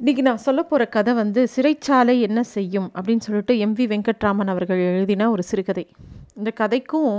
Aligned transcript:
இன்றைக்கி 0.00 0.22
நான் 0.26 0.42
சொல்ல 0.44 0.60
போகிற 0.62 0.84
கதை 0.94 1.12
வந்து 1.14 1.40
சிறைச்சாலை 1.54 2.14
என்ன 2.20 2.40
செய்யும் 2.42 2.88
அப்படின்னு 2.94 3.24
சொல்லிட்டு 3.26 3.54
எம்வி 3.64 3.84
வெங்கட்ராமன் 3.92 4.50
அவர்கள் 4.52 4.80
எழுதின 4.86 5.28
ஒரு 5.30 5.42
சிறுகதை. 5.42 5.84
இந்த 6.38 6.50
கதைக்கும் 6.60 7.12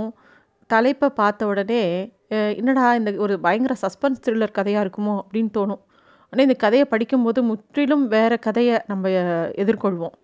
தலைப்பை 0.66 1.08
பார்த்த 1.20 1.46
உடனே 1.46 1.80
என்னடா 2.60 2.94
இந்த 2.94 3.12
ஒரு 3.24 3.34
பயங்கர 3.40 3.76
சஸ்பென்ஸ் 3.82 4.22
த்ரில்லர் 4.24 4.54
கதையாக 4.58 4.84
இருக்குமோ 4.86 5.14
அப்படின்னு 5.22 5.50
தோணும். 5.58 5.82
ஆனால் 6.32 6.46
இந்த 6.48 6.58
கதையை 6.64 6.86
படிக்கும்போது 6.92 7.42
முற்றிலும் 7.42 8.04
வேறு 8.14 8.38
கதையை 8.38 8.78
நம்ம 8.86 9.08
எதிர்கொள்வோம். 9.64 10.16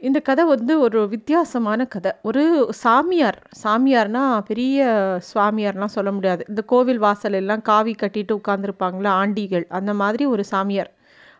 இந்த 0.00 0.18
கதை 0.20 0.44
வந்து 0.54 0.72
ஒரு 0.80 1.00
வித்தியாசமான 1.08 1.86
கதை. 1.94 2.12
ஒரு 2.22 2.44
சாமியார் 2.84 3.40
சாமியார்னால் 3.64 4.44
பெரிய 4.50 4.88
சுவாமியார்லாம் 5.30 5.96
சொல்ல 5.98 6.12
முடியாது. 6.12 6.44
இந்த 6.48 6.62
கோவில் 6.74 7.04
வாசல் 7.06 7.40
எல்லாம் 7.42 7.62
காவி 7.72 7.94
கட்டிட்டு 8.02 8.40
உட்காந்துருப்பாங்களா 8.40 9.12
ஆண்டிகள் 9.22 9.66
அந்த 9.80 9.94
மாதிரி 10.02 10.26
ஒரு 10.34 10.44
சாமியார். 10.44 10.92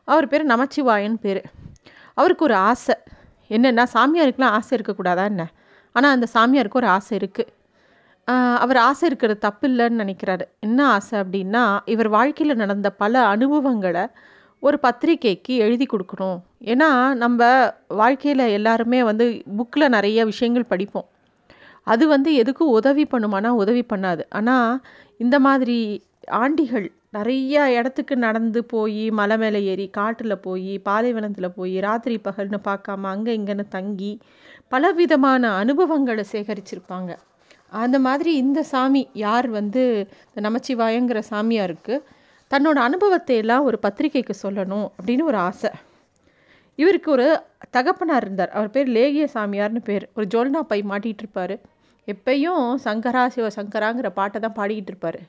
அவர் 0.09 0.31
பேர் 0.33 0.51
நமச்சிவாயன் 0.53 1.19
பேர். 1.25 1.43
அவருக்கு 2.19 2.47
ஒரு 2.49 2.57
ஆசை. 2.71 2.97
என்னென்னா 3.57 3.85
சாமியாருக்கெலாம் 3.95 4.57
ஆசை 4.59 4.73
இருக்கக்கூடாதா 4.79 5.25
என்ன? 5.33 5.45
ஆனால் 5.95 6.15
அந்த 6.17 6.27
சாமியாருக்கு 6.35 6.81
ஒரு 6.83 6.91
ஆசை 6.97 7.15
இருக்குது 7.19 7.53
அவர் 8.63 8.79
ஆசை 8.89 9.05
இருக்கிறது 9.09 9.39
தப்பு 9.45 9.67
இல்லைன்னு 9.69 10.01
நினைக்கிறாரு. 10.03 10.45
என்ன 10.67 10.81
ஆசை 10.95 11.15
அப்படின்னா 11.21 11.65
இவர் 11.85 12.09
வாழ்க்கையில் 12.09 12.61
நடந்த 12.63 12.89
பல 13.03 13.23
அனுபவங்களை 13.35 14.05
ஒரு 14.63 14.77
பத்திரிக்கைக்கு 14.83 15.53
எழுதி 15.65 15.87
கொடுக்கணும். 15.93 16.39
ஏன்னா 16.73 16.89
நம்ம 17.23 17.41
வாழ்க்கையில் 18.01 18.45
எல்லாருமே 18.59 19.01
வந்து 19.11 19.27
புக்கில் 19.59 19.95
நிறைய 19.97 20.25
விஷயங்கள் 20.31 20.71
படிப்போம். 20.73 21.09
அது 21.93 22.05
வந்து 22.15 22.31
எதுக்கும் 22.43 22.75
உதவி 22.79 23.05
பண்ணுமானா 23.13 23.51
உதவி 23.63 23.85
பண்ணாது. 23.93 24.23
ஆனால் 24.39 24.73
இந்த 25.25 25.37
மாதிரி 25.47 25.79
ஆண்டிகள் 26.43 26.87
நிறையா 27.17 27.63
இடத்துக்கு 27.79 28.15
நடந்து 28.27 28.61
போய் 28.65 29.05
மலை 29.19 29.37
மேலே 29.43 29.61
ஏறி 29.73 29.87
காட்டில் 29.99 30.43
போய் 30.47 30.73
பாலைவனத்தில் 30.89 31.55
போய் 31.59 31.77
ராத்திரி 31.81 32.17
பகல்னு 32.29 32.59
பார்க்காம 32.69 33.09
அங்கே 33.15 33.33
இங்கேன்னு 33.39 33.65
தங்கி 33.77 34.13
பலவிதமான 34.73 35.51
அனுபவங்களை 35.63 36.25
சேகரிச்சிருப்பாங்க. 36.33 37.11
அந்த 37.83 37.97
மாதிரி 38.07 38.31
இந்த 38.43 38.61
சாமி 38.73 39.03
யார் 39.25 39.49
வந்து 39.59 39.83
இந்த 40.29 40.41
நமச்சிவாயங்கிற 40.47 41.21
சாமியாருக்கு 41.31 41.95
தன்னோட 42.51 42.79
அனுபவத்தை 42.89 43.37
எல்லாம் 43.43 43.67
ஒரு 43.69 43.79
பத்திரிக்கைக்கு 43.83 44.35
சொல்லணும் 44.43 44.87
அப்படின்னு 44.97 45.25
ஒரு 45.31 45.39
ஆசை. 45.49 45.71
இவருக்கு 46.79 47.09
ஒரு 47.17 47.27
தகப்பனார் 47.77 48.25
இருந்தார். 48.27 48.53
அவர் 48.57 48.75
பேர் 48.75 48.89
லேகிய 48.97 49.27
சாமியார்னு 49.35 49.83
பேர். 49.89 50.05
ஒரு 50.17 50.27
ஜோல்னா 50.35 50.61
பை 50.73 50.81
மாட்டிகிட்டு 50.91 51.25
இருப்பார். 51.25 51.57
எப்பயும் 52.09 52.67
சங்கரா 52.85 53.23
சிவ 53.37 53.47
சங்கராங்கிற 53.59 54.09
பாட்டை 54.19 54.41
தான் 54.41 54.59
பாடிக்கிட்டு 54.59 54.93
இருப்பார். 54.93 55.21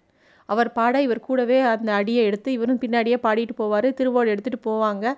அவர் 0.47 0.71
பாட 0.71 1.01
இவர் 1.01 1.19
கூடவே 1.19 1.59
அந்த 1.59 1.91
அடியை 1.93 2.23
எடுத்து 2.25 2.51
இவரும் 2.51 2.79
பின்னாடியே 2.79 3.17
பாடிட்டு 3.23 3.55
போவார் 3.57 3.89
திருவோடு 3.99 4.31
எடுத்துகிட்டு 4.33 4.65
போவாங்க. 4.65 5.13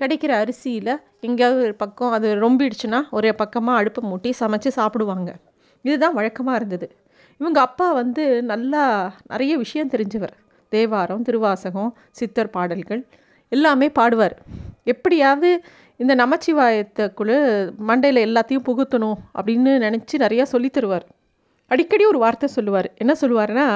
கிடைக்கிற 0.00 0.32
அரிசியில் 0.34 0.96
எங்கேயாவது 1.20 1.62
ஒரு 1.62 1.74
பக்கம் 1.74 2.10
அது 2.10 2.34
ரொம்பிடுச்சுன்னா 2.34 3.00
ஒரு 3.10 3.34
பக்கமாக 3.34 3.78
அடுப்பை 3.78 4.02
மூட்டி 4.10 4.32
சமைச்சு 4.40 4.68
சாப்பிடுவாங்க. 4.68 5.34
இதுதான் 5.82 6.14
வழக்கமாக 6.14 6.56
இருந்தது. 6.56 6.96
இவங்க 7.38 7.60
அப்பா 7.60 7.92
வந்து 7.92 8.42
நல்லா 8.42 9.14
நிறைய 9.28 9.56
விஷயம் 9.56 9.90
தெரிஞ்சவர். 9.90 10.34
தேவாரம் 10.68 11.22
திருவாசகம் 11.22 11.96
சித்தர் 12.10 12.50
பாடல்கள் 12.50 13.06
எல்லாமே 13.48 13.90
பாடுவார். 13.98 14.36
எப்படியாவது 14.84 15.50
இந்த 15.96 16.14
நமச்சிவாயத்துக்குழு 16.16 17.36
மண்டையில் 17.88 18.22
எல்லாத்தையும் 18.26 18.64
புகுத்தணும் 18.68 19.18
அப்படின்னு 19.34 19.72
நினச்சி 19.86 20.16
நிறையா 20.18 20.42
சொல்லித் 20.42 20.76
தருவார். 20.76 21.06
அடிக்கடி 21.66 22.04
ஒரு 22.04 22.18
வார்த்தை 22.18 22.48
சொல்லுவார். 22.48 22.92
என்ன 22.96 23.12
சொல்லுவார்னா 23.20 23.66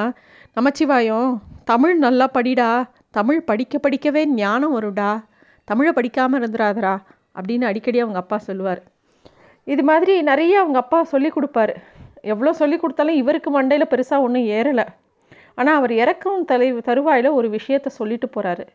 நமச்சிவாயம் 0.57 1.31
தமிழ் 1.71 1.97
நல்லா 2.05 2.27
படிடா 2.37 2.69
தமிழ் 3.17 3.41
படிக்க 3.49 3.75
படிக்கவே 3.85 4.23
ஞானம் 4.39 4.73
வரும்டா 4.77 5.11
தமிழை 5.69 5.91
படிக்காமல் 5.99 6.39
இருந்துடாதடா 6.41 6.95
அப்படின்னு 7.39 7.65
அடிக்கடி 7.71 7.99
அவங்க 8.05 8.19
அப்பா 8.23 8.39
சொல்லுவார். 8.47 8.81
இது 9.67 9.83
மாதிரி 9.91 10.15
நிறைய 10.29 10.55
அவங்க 10.63 10.79
அப்பா 10.83 11.01
சொல்லி 11.13 11.31
கொடுப்பாரு. 11.35 11.75
எவ்வளோ 12.33 12.53
சொல்லி 12.61 12.77
கொடுத்தாலும் 12.83 13.19
இவருக்கு 13.23 13.51
மண்டையில் 13.57 13.91
பெருசாக 13.93 14.25
ஒன்றும் 14.27 14.49
ஏறலை. 14.59 14.87
ஆனால் 15.59 15.79
அவர் 15.81 15.95
இறக்கும் 16.03 16.41
தலை 16.53 16.69
தருவாயில் 16.89 17.29
ஒரு 17.39 17.51
விஷயத்த 17.57 17.93
சொல்லிட்டு 17.99 18.29
போகிறாரு 18.37 18.67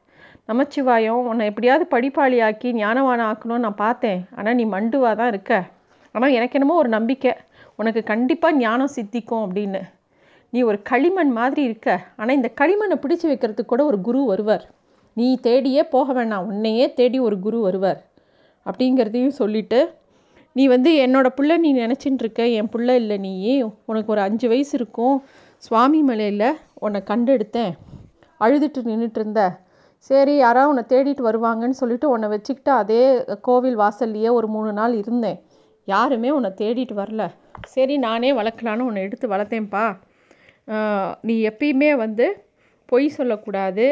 நமச்சிவாயம் 0.51 1.27
உன்னை 1.31 1.47
எப்படியாவது 1.51 1.87
படிப்பாளி 1.95 2.39
ஆக்கி 2.49 2.71
ஞானவான 2.83 3.19
ஆக்கணும்னு 3.31 3.65
நான் 3.67 3.81
பார்த்தேன். 3.85 4.21
ஆனால் 4.37 4.57
நீ 4.61 4.67
மண்டுவாக 4.75 5.13
தான் 5.21 5.33
இருக்க. 5.33 5.51
ஆனால் 6.15 6.35
எனக்கு 6.37 6.57
என்னமோ 6.59 6.79
ஒரு 6.83 6.91
நம்பிக்கை. 6.97 7.33
உனக்கு 7.81 8.03
கண்டிப்பாக 8.13 8.57
ஞானம் 8.63 8.95
சித்திக்கும் 8.95 9.43
அப்படின்னு. 9.47 9.83
நீ 10.53 10.61
ஒரு 10.61 10.79
களிமண் 10.81 11.31
மாதிரி 11.37 11.61
இருக்க. 11.63 11.89
ஆனால் 12.17 12.35
இந்த 12.35 12.49
களிமண்ணை 12.61 12.97
பிடிச்சி 13.03 13.27
வைக்கிறதுக்கு 13.31 13.65
கூட 13.65 13.85
ஒரு 13.85 13.97
குரு 14.01 14.19
வருவார். 14.23 14.65
நீ 15.13 15.27
தேடியே 15.43 15.83
போக 15.89 16.07
வேணாம். 16.13 16.45
உன்னையே 16.45 16.93
தேடி 16.93 17.19
ஒரு 17.19 17.37
குரு 17.39 17.59
வருவார். 17.61 17.99
அப்படிங்கிறதையும் 18.65 19.37
சொல்லிட்டு 19.41 19.79
நீ 20.51 20.63
வந்து 20.67 20.91
என்னோடய 21.05 21.31
புள்ள 21.37 21.57
நீ 21.57 21.69
நினச்சின்னு 21.75 22.21
இருக்க. 22.23 22.47
என் 22.57 22.69
புள்ள 22.75 22.89
இல்லை 23.01 23.17
நீ. 23.17 23.33
உனக்கு 23.85 24.11
ஒரு 24.11 24.21
அஞ்சு 24.21 24.47
வயசு 24.47 24.73
இருக்கும். 24.79 25.23
சுவாமி 25.57 26.01
மலையில் 26.01 26.47
உன்னை 26.73 27.01
கண்டெடுத்தேன். 27.05 27.73
அழுதுட்டு 28.39 28.79
நின்றுட்டு 28.89 29.19
இருந்த. 29.21 29.41
சரி 30.09 30.35
யாராவது 30.35 30.71
உன்னை 30.71 30.85
தேடிட்டு 30.87 31.21
வருவாங்கன்னு 31.29 31.79
சொல்லிட்டு 31.81 32.07
உன்னை 32.09 32.29
வச்சுக்கிட்டு 32.29 32.71
அதே 32.71 33.03
கோவில் 33.41 33.77
வாசல்லையே 33.77 34.31
ஒரு 34.31 34.47
மூணு 34.47 34.71
நாள் 34.73 34.93
இருந்தேன். 34.93 35.39
யாருமே 35.85 36.29
உன்னை 36.29 36.51
தேடிட்டு 36.61 36.95
வரல. 37.01 37.23
சரி 37.75 37.97
நானே 37.97 38.31
வளர்க்கலான்னு 38.31 38.87
உன்னை 38.89 39.01
எடுத்து 39.01 39.27
வளர்த்தேன்ப்பா. 39.27 39.85
நீ 41.27 41.35
எப்பயுமே 41.49 41.91
வந்து 42.03 42.27
பொய் 42.91 43.07
சொல்லக்கூடாது. 43.17 43.85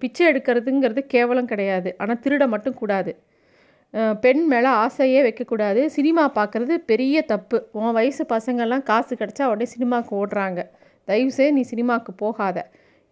பிச்சை 0.00 0.24
எடுக்கிறதுங்கிறது 0.30 1.00
கேவலம் 1.14 1.50
கிடையாது. 1.52 1.90
ஆனால் 2.00 2.20
திருட 2.24 2.44
மட்டும் 2.54 2.78
கூடாது. 2.80 3.12
பெண் 4.24 4.42
மேலே 4.50 4.70
ஆசையே 4.82 5.20
வைக்கக்கூடாது. 5.26 5.80
சினிமா 5.94 6.24
பார்க்குறது 6.36 6.74
பெரிய 6.90 7.22
தப்பு. 7.32 7.58
உன் 7.78 7.96
வயசு 7.98 8.22
பசங்கள்லாம் 8.34 8.84
காசு 8.90 9.12
கிடச்சா 9.20 9.46
உடனே 9.52 9.66
சினிமாவுக்கு 9.74 10.12
ஓடுறாங்க. 10.20 10.60
தயவுசெய்து 11.08 11.56
நீ 11.58 11.62
சினிமாவுக்கு 11.72 12.12
போகாத. 12.24 12.58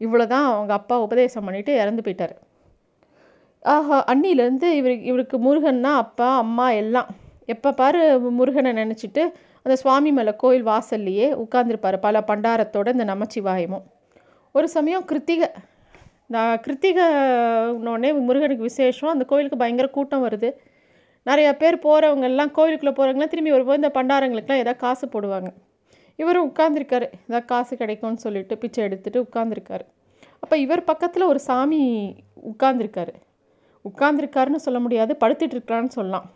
இவ்வளோ 0.01 0.27
தான் 0.35 0.47
அவங்க 0.53 0.73
அப்பா 0.81 0.97
உபதேசம் 1.07 1.47
பண்ணிவிட்டு 1.47 1.73
இறந்து 1.83 2.05
போயிட்டார். 2.07 2.35
ஆஹா 3.63 3.97
அன்னிலேருந்து 4.13 4.69
இவர் 4.81 4.95
இவருக்கு 5.11 5.37
முருகன்னா 5.47 5.93
அப்பா 6.05 6.29
அம்மா 6.45 6.67
எல்லாம். 6.83 7.09
எப்போ 7.55 7.69
பாரு 7.81 8.01
முருகனை 8.39 8.71
நினச்சிட்டு 8.83 9.23
அந்த 9.63 9.77
சுவாமி 9.77 10.13
மலை 10.13 10.37
கோயில் 10.37 10.67
வாசல்லையே 10.67 11.27
உட்காந்துருப்பார் 11.45 11.97
பல 12.01 12.25
பண்டாரத்தோட 12.27 12.89
இந்த 12.89 13.05
நமச்சிவாயமும். 13.05 13.85
ஒரு 14.53 14.69
சமயம் 14.69 15.05
கிருத்திகை 15.05 15.49
நான் 16.27 16.61
கிருத்திகைன்னொடனே 16.67 18.21
முருகனுக்கு 18.21 18.63
விசேஷம். 18.63 19.11
அந்த 19.11 19.25
கோயிலுக்கு 19.25 19.59
பயங்கர 19.59 19.89
கூட்டம் 19.89 20.25
வருது. 20.29 20.51
நிறையா 21.27 21.53
பேர் 21.53 21.79
போகிறவங்கெல்லாம் 21.79 22.51
கோயிலுக்குள்ளே 22.51 22.95
போகிறவங்களாம் 22.95 23.29
திரும்பி 23.29 23.51
வரும்போது 23.51 23.81
இந்த 23.83 23.91
பண்டாரங்களுக்குலாம் 23.95 24.63
ஏதாவது 24.65 24.77
காசு 24.77 25.07
போடுவாங்க. 25.07 25.51
இவரும் 26.17 26.49
உட்காந்துருக்காரு 26.49 27.07
ஏதாவது 27.27 27.45
காசு 27.47 27.77
கிடைக்கும்னு 27.77 28.19
சொல்லிட்டு 28.19 28.59
பிச்சை 28.59 28.85
எடுத்துகிட்டு 28.85 29.25
உட்காந்துருக்காரு 29.27 29.87
அப்போ 30.41 30.57
இவர் 30.57 30.85
பக்கத்தில் 30.85 31.23
ஒரு 31.23 31.41
சாமி 31.41 31.81
உட்காந்துருக்காரு 32.53 33.13
உட்காந்துருக்காருன்னு 33.85 34.65
சொல்ல 34.67 34.81
முடியாது. 34.81 35.17
படுத்துட்டு 35.21 35.57
இருக்கான்னு 35.57 35.89
சொல்லலாம். 35.89 36.27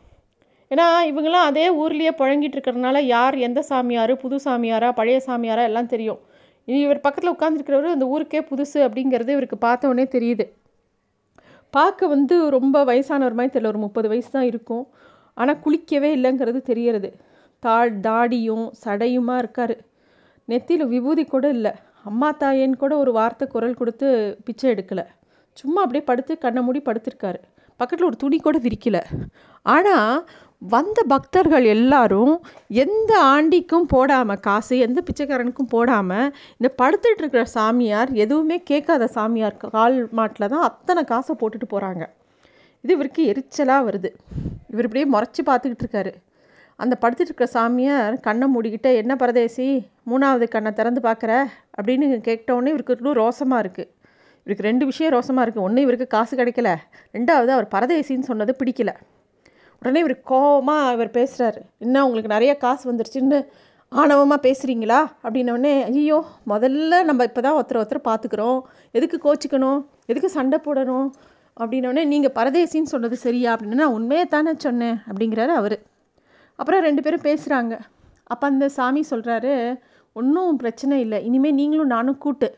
ஏன்னா 0.72 0.86
இவங்கெல்லாம் 1.10 1.48
அதே 1.50 1.64
ஊர்லேயே 1.82 2.12
புழங்கிட்டு 2.20 2.56
இருக்கிறதுனால 2.56 2.98
யார் 3.14 3.36
எந்த 3.46 3.60
சாமியார் 3.70 4.12
புது 4.22 4.36
சாமியாரா 4.44 4.88
பழைய 4.98 5.18
சாமியாரா 5.26 5.62
எல்லாம் 5.70 5.90
தெரியும். 5.94 6.20
இவர் 6.68 7.04
பக்கத்தில் 7.04 7.34
உட்காந்துருக்கிறவர் 7.34 7.96
அந்த 7.96 8.06
ஊருக்கே 8.14 8.40
புதுசு 8.50 8.78
அப்படிங்கிறது 8.86 9.30
இவருக்கு 9.36 9.58
பார்த்தோன்னே 9.66 10.04
தெரியுது. 10.16 10.44
பார்க்க 11.74 12.08
வந்து 12.14 12.36
ரொம்ப 12.56 12.76
வயசானவர் 12.90 13.36
மாதிரி 13.38 13.52
தெரியல 13.52 13.72
ஒரு 13.74 13.80
முப்பது 13.84 14.06
வயசு 14.08 14.30
தான் 14.30 14.48
இருக்கும். 14.50 14.84
ஆனால் 15.36 15.60
குளிக்கவே 15.64 16.10
இல்லைங்கிறது 16.16 16.60
தெரியறது. 16.70 17.10
தா 17.62 17.76
தாடியும் 18.06 18.66
சடையுமா 18.84 19.36
இருக்கார். 19.42 19.74
நெத்தியில் 20.48 20.90
விபூதி 20.92 21.24
கூட 21.24 21.46
இல்லை. 21.56 21.72
அம்மா 22.10 22.28
தாயேன்னு 22.40 22.82
கூட 22.82 22.94
ஒரு 23.02 23.12
வார்த்தை 23.18 23.46
குரல் 23.48 23.78
கொடுத்து 23.80 24.08
பிச்சை 24.46 24.66
எடுக்கலை. 24.74 25.04
சும்மா 25.60 25.80
அப்படியே 25.84 26.04
படுத்து 26.10 26.32
கண்ணை 26.44 26.62
மூடி 26.62 26.80
படுத்திருக்காரு. 26.86 27.40
பக்கத்தில் 27.80 28.08
ஒரு 28.08 28.16
துணி 28.16 28.38
கூட 28.38 28.56
விரிக்கலை. 28.58 29.02
ஆனால் 29.66 30.14
வந்த 30.62 31.00
பக்தர்கள் 31.12 31.64
எல்லாரும் 31.74 32.32
எந்த 32.82 33.12
ஆண்டிக்கும் 33.34 33.86
போடாமல் 33.92 34.40
காசு 34.46 34.74
எந்த 34.86 34.98
பிச்சைக்காரனுக்கும் 35.06 35.70
போடாமல் 35.72 36.28
இந்த 36.56 36.68
படுத்துட்டு 36.80 37.22
இருக்கிற 37.22 37.42
சாமியார் 37.54 38.10
எதுவுமே 38.24 38.56
கேட்காத 38.70 39.08
சாமியார் 39.16 39.56
கால் 39.76 39.96
மாட்டில் 40.18 40.50
தான் 40.52 40.66
அத்தனை 40.68 41.02
காசை 41.04 41.34
போட்டுட்டு 41.40 41.68
போகிறாங்க 41.72 42.04
இது 42.84 42.92
இவருக்கு 42.96 43.22
எரிச்சலாக 43.32 43.86
வருது. 43.88 44.10
இவர் 44.72 44.86
இப்படியே 44.86 45.06
முறைச்சி 45.14 45.42
பார்த்துக்கிட்டு 45.48 45.84
இருக்காரு. 45.84 46.12
அந்த 46.78 46.94
படுத்துட்டு 47.02 47.30
இருக்கிற 47.30 47.48
சாமியார் 47.56 48.14
கண்ணை 48.26 48.46
மூடிக்கிட்ட 48.54 48.90
என்ன 49.00 49.12
பரதேசி 49.22 49.66
மூணாவது 50.10 50.46
கண்ணை 50.54 50.72
திறந்து 50.78 51.02
பார்க்குற? 51.08 51.32
அப்படின்னு 51.78 52.06
கேட்டோடனே 52.28 52.72
இவருக்கு 52.74 52.96
இன்னும் 52.98 53.18
ரோசமாக 53.22 53.64
இருக்குது 53.64 53.90
இவருக்கு 54.46 54.68
ரெண்டு 54.70 54.84
விஷயம் 54.90 55.14
ரோசமாக 55.16 55.44
இருக்குது 55.46 55.66
ஒன்று 55.68 55.84
இவருக்கு 55.86 56.08
காசு 56.16 56.36
கிடைக்கல. 56.40 56.70
ரெண்டாவது 57.18 57.52
அவர் 57.56 57.68
பரதேசின்னு 57.74 58.30
சொன்னது 58.30 58.54
பிடிக்கல. 58.60 58.92
உடனே 59.82 60.00
இவர் 60.00 60.16
கோவமாக 60.30 60.92
இவர் 60.92 61.10
பேசுகிறாரு 61.18 61.60
என்ன 61.78 62.04
உங்களுக்கு 62.06 62.34
நிறைய 62.34 62.52
காசு 62.56 62.84
வந்துருச்சுன்னு 62.90 63.38
ஆணவமாக 63.92 64.38
பேசுகிறீங்களா 64.46 64.98
அப்படின்னோடனே 65.24 65.72
ஐயோ 65.84 66.18
முதல்ல 66.52 67.00
நம்ம 67.04 67.24
இப்போ 67.28 67.40
தான் 67.40 67.56
ஒருத்தர் 67.58 67.80
ஒருத்தர் 67.80 68.06
பார்த்துக்குறோம் 68.08 68.60
எதுக்கு 68.96 69.16
கோச்சிக்கணும்? 69.24 69.80
எதுக்கு 70.06 70.28
சண்டை 70.28 70.58
போடணும்? 70.66 71.08
அப்படின்னோடனே 71.60 72.04
நீங்கள் 72.04 72.34
பரதேசின்னு 72.38 72.92
சொன்னது 72.94 73.16
சரியா? 73.16 73.50
அப்படின்னு 73.54 73.80
நான் 73.82 73.96
உண்மையை 73.98 74.26
தானே 74.26 74.52
சொன்னேன் 74.58 74.96
அப்படிங்கிறாரு 75.08 75.52
அவர். 75.60 75.76
அப்புறம் 76.58 76.80
ரெண்டு 76.80 77.02
பேரும் 77.02 77.26
பேசுகிறாங்க 77.28 77.74
அப்போ 78.32 78.46
அந்த 78.46 78.68
சாமி 78.68 79.02
சொல்கிறாரு 79.10 79.52
ஒன்றும் 80.12 80.56
பிரச்சனை 80.56 81.00
இல்லை. 81.00 81.24
இனிமேல் 81.24 81.58
நீங்களும் 81.60 81.92
நானும் 81.96 82.18
கூட்டு. 82.18 82.48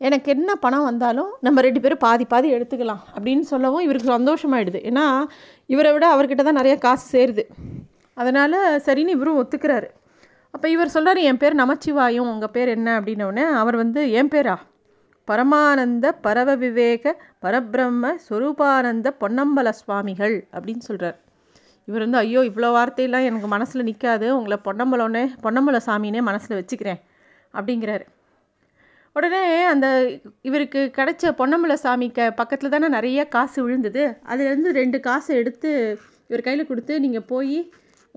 எனக்கு 0.00 0.28
என்ன 0.34 0.50
பணம் 0.64 0.86
வந்தாலும் 0.88 1.30
நம்ம 1.46 1.60
ரெண்டு 1.66 1.80
பேரும் 1.82 2.02
பாதி 2.04 2.24
பாதி 2.32 2.48
எடுத்துக்கலாம் 2.56 3.02
அப்படின்னு 3.14 3.44
சொல்லவும் 3.52 3.84
இவருக்கு 3.86 4.08
சந்தோஷமாயிடுது. 4.16 4.80
ஏன்னா 4.90 5.04
இவரை 5.74 5.90
விட 5.92 6.06
அவர்கிட்ட 6.14 6.42
தான் 6.42 6.60
நிறைய 6.60 6.74
காசு 6.86 7.04
சேருது. 7.14 7.44
அதனால் 8.16 8.56
சரின்னு 8.86 9.14
இவரும் 9.16 9.38
ஒத்துக்கிறாரு. 9.42 9.88
அப்போ 10.54 10.66
இவர் 10.74 10.92
சொல்கிறார் 10.94 11.20
என் 11.28 11.40
பேர் 11.42 11.60
நமச்சிவாயும் 11.62 12.28
உங்கள் 12.32 12.52
பேர் 12.56 12.70
என்ன? 12.74 12.88
அப்படின்னோடனே 13.00 13.44
அவர் 13.62 13.76
வந்து 13.82 14.02
என் 14.20 14.32
பேரா? 14.34 14.56
பரமானந்த 15.28 16.06
பரவ 16.24 16.50
விவேக 16.62 17.14
பரபிரம்ம 17.44 18.12
ஸ்வரூபானந்த 18.26 19.08
பொன்னம்பல 19.22 19.68
சுவாமிகள் 19.80 20.36
அப்படின்னு 20.54 20.84
சொல்கிறார் 20.88 21.16
இவர் 21.88 22.04
வந்து 22.04 22.18
ஐயோ 22.18 22.40
இவ்வளோ 22.50 22.68
வார்த்தையெல்லாம் 22.76 23.26
எனக்கு 23.30 23.48
மனசில் 23.54 23.86
நிற்காது 23.88 24.26
உங்களை 24.36 24.58
பொன்னம்பலோன்னே 24.68 25.24
பொன்னம்பல 25.44 25.80
சாமினே 25.88 26.22
மனசில் 26.28 26.58
வச்சுக்கிறேன் 26.58 27.00
அப்படிங்கிறாரு. 27.54 28.06
உடனே 29.16 29.42
அந்த 29.72 29.86
இவருக்கு 30.48 30.80
கிடைச்ச 30.96 31.30
பொன்னம்பல 31.40 31.74
சாமிக்கு 31.82 32.24
பக்கத்தில் 32.40 32.72
தானே 32.74 32.88
நிறைய 32.96 33.20
காசு 33.34 33.58
விழுந்தது. 33.64 34.02
அதுலேருந்து 34.30 34.70
ரெண்டு 34.80 34.98
காசை 35.06 35.34
எடுத்து 35.42 35.70
இவர் 36.28 36.44
கையில் 36.46 36.68
கொடுத்து 36.70 36.94
நீங்கள் 37.04 37.28
போய் 37.32 37.58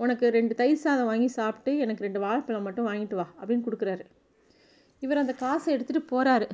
உனக்கு 0.02 0.26
ரெண்டு 0.36 0.54
தயிர் 0.58 0.82
சாதம் 0.82 1.08
வாங்கி 1.10 1.28
சாப்பிட்டு 1.38 1.72
எனக்கு 1.84 2.04
ரெண்டு 2.06 2.20
வாழைப்பழம் 2.24 2.66
மட்டும் 2.68 2.88
வாங்கிட்டு 2.90 3.16
வா 3.20 3.26
அப்படின்னு 3.40 3.64
கொடுக்குறாரு. 3.66 4.04
இவர் 5.04 5.22
அந்த 5.22 5.34
காசை 5.44 5.68
எடுத்துகிட்டு 5.74 6.10
போகிறாரு 6.12 6.48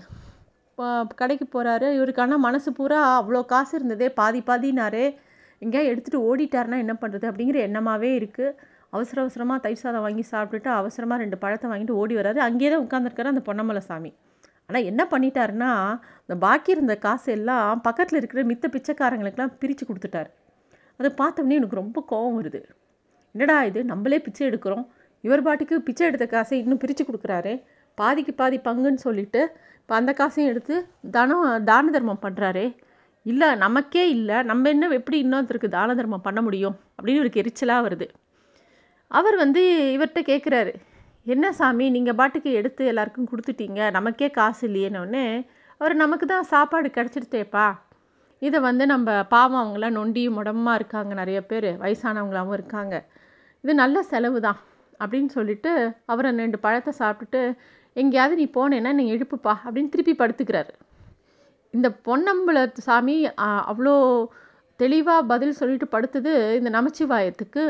கடைக்கு 1.20 1.46
போகிறாரு 1.54 1.88
இவருக்கு 1.98 2.22
ஆனால் 2.24 2.42
மனசு 2.46 2.70
பூரா 2.78 2.98
அவ்வளோ 3.18 3.42
காசு 3.52 3.72
இருந்ததே 3.78 4.08
பாதி 4.20 4.40
பாதினாரு. 4.48 5.04
எங்கேயா 5.62 5.90
எடுத்துகிட்டு 5.90 6.24
ஓடிட்டாருன்னா 6.28 6.78
என்ன 6.84 6.94
பண்ணுறது 7.02 7.26
அப்படிங்கிற 7.30 7.60
எண்ணமாகவே 7.68 8.10
இருக்குது 8.20 8.54
அவசர 8.94 9.20
அவசரமாக 9.24 9.58
தயிர் 9.64 9.82
சாதம் 9.84 10.04
வாங்கி 10.06 10.24
சாப்பிட்டுட்டு 10.32 10.70
அவசரமாக 10.80 11.22
ரெண்டு 11.22 11.36
பழத்தை 11.42 11.66
வாங்கிட்டு 11.70 11.98
ஓடி 12.02 12.14
வராரு 12.20 12.40
அங்கேயே 12.48 12.70
தான் 12.72 12.84
உட்காந்துருக்காரு 12.86 13.32
அந்த 13.32 13.42
பொன்னமலை 13.48 13.82
சாமி. 13.88 14.10
ஆனால் 14.68 14.84
என்ன 14.84 15.02
பண்ணிட்டாருன்னா 15.10 15.70
இந்த 16.20 16.36
பாக்கி 16.38 16.70
இருந்த 16.70 16.96
காசு 16.96 17.32
எல்லாம் 17.32 17.80
பக்கத்தில் 17.80 18.18
இருக்கிற 18.18 18.42
மித்த 18.44 18.66
பிச்சைக்காரங்களுக்கெல்லாம் 18.76 19.52
பிரித்து 19.58 19.86
கொடுத்துட்டாரு. 19.86 20.30
அதை 20.96 21.10
பார்த்தோன்னே 21.16 21.56
எனக்கு 21.60 21.80
ரொம்ப 21.82 22.04
கோபம் 22.06 22.36
வருது. 22.42 22.60
என்னடா 23.34 23.64
இது? 23.64 23.84
நம்மளே 23.84 24.18
பிச்சை 24.20 24.48
எடுக்கிறோம். 24.48 24.86
இவர் 25.20 25.42
பாட்டுக்கு 25.42 25.80
பிச்சை 25.80 26.06
எடுத்த 26.06 26.26
காசை 26.26 26.58
இன்னும் 26.58 26.78
பிரித்து 26.78 27.04
கொடுக்குறாரு. 27.04 27.62
பாதிக்கு 27.94 28.32
பாதி 28.34 28.58
பங்குன்னு 28.58 29.00
சொல்லிட்டு 29.06 29.40
இப்போ 29.80 29.94
அந்த 29.94 30.12
காசையும் 30.12 30.50
எடுத்து 30.52 30.74
தானம் 31.10 31.64
தான 31.64 31.90
தர்மம் 31.90 32.22
பண்ணுறாரு 32.22 32.64
இல்லை 33.22 33.54
நமக்கே 33.54 34.08
இல்லை. 34.10 34.42
நம்ம 34.42 34.68
என்ன 34.68 34.88
எப்படி 34.88 35.18
இன்னொருத்தருக்கு 35.24 35.68
தான 35.68 35.94
தர்மம் 35.94 36.26
பண்ண 36.26 36.42
முடியும்? 36.42 36.76
அப்படின்னு 36.96 37.20
இவருக்கு 37.20 37.42
எரிச்சலாக 37.42 37.86
வருது. 37.86 38.08
அவர் 39.10 39.36
வந்து 39.36 39.62
இவர்கிட்ட 39.96 40.22
கேட்குறாரு 40.32 40.74
என்ன 41.26 41.46
சாமி 41.52 41.86
நீங்கள் 41.90 42.16
பாட்டுக்கு 42.18 42.50
எடுத்து 42.52 42.82
எல்லாருக்கும் 42.90 43.28
கொடுத்துட்டீங்க 43.30 43.80
நமக்கே 43.90 44.28
காசு 44.30 44.62
இல்லையேனோடனே 44.68 45.24
அவர் 45.80 45.94
நமக்கு 45.94 46.26
தான் 46.26 46.48
சாப்பாடு 46.52 46.88
கிடச்சிடுத்தேப்பா 46.88 47.66
இதை 48.42 48.58
வந்து 48.60 48.84
நம்ம 48.86 49.08
பாவம் 49.28 49.60
அவங்களாம் 49.62 49.96
நொண்டி 49.98 50.22
முடமாக 50.28 50.78
இருக்காங்க 50.80 51.12
நிறைய 51.14 51.38
பேர் 51.40 51.68
வயசானவங்களாகவும் 51.82 52.56
இருக்காங்க. 52.58 52.94
இது 53.64 53.74
நல்ல 53.74 54.02
செலவு 54.02 54.40
தான் 54.40 54.58
அப்படின்னு 55.00 55.26
சொல்லிட்டு 55.28 55.72
அவரை 56.06 56.30
ரெண்டு 56.42 56.58
பழத்தை 56.58 56.92
சாப்பிட்டுட்டு 57.00 57.40
எங்கேயாவது 57.96 58.36
நீ 58.40 58.46
போனேன்னா 58.56 58.92
நீ 58.92 59.04
எழுப்புப்பா 59.14 59.54
அப்படின்னு 59.64 59.92
திருப்பி 59.94 60.14
படுத்துக்கிறாரு. 60.22 60.72
இந்த 61.74 61.88
பொன்னம்பல 62.08 62.58
சாமி 62.86 63.16
அவ்வளோ 63.72 63.94
தெளிவாக 64.80 65.26
பதில் 65.32 65.58
சொல்லிட்டு 65.60 65.86
படுத்தது 65.94 66.32
இந்த 66.58 66.70
நமச்சிவாயத்துக்கு 66.70 67.64